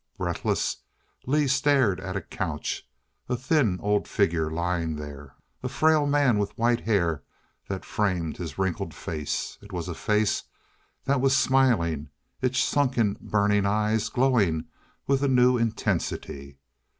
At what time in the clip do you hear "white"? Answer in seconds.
6.57-6.79